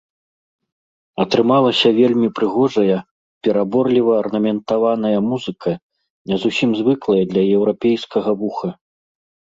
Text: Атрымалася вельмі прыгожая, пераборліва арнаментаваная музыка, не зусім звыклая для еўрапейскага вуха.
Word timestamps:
Атрымалася 1.23 1.89
вельмі 1.99 2.29
прыгожая, 2.39 2.97
пераборліва 3.47 4.15
арнаментаваная 4.23 5.19
музыка, 5.29 5.71
не 6.33 6.41
зусім 6.45 6.69
звыклая 6.81 7.21
для 7.35 7.43
еўрапейскага 7.59 8.31
вуха. 8.43 8.69